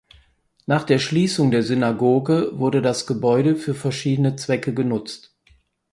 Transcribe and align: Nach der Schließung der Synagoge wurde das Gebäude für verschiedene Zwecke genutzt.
Nach 0.65 0.83
der 0.83 0.97
Schließung 0.97 1.51
der 1.51 1.61
Synagoge 1.61 2.53
wurde 2.57 2.81
das 2.81 3.05
Gebäude 3.05 3.55
für 3.55 3.75
verschiedene 3.75 4.35
Zwecke 4.35 4.73
genutzt. 4.73 5.35